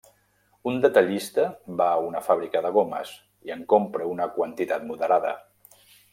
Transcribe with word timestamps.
Un 0.69 0.77
detallista 0.85 1.45
va 1.81 1.89
a 1.97 1.99
una 2.05 2.21
fàbrica 2.29 2.63
de 2.67 2.73
gomes, 2.79 3.11
i 3.51 3.55
en 3.57 3.63
compra 3.75 4.09
una 4.15 4.29
quantitat 4.41 4.89
moderada. 4.91 5.37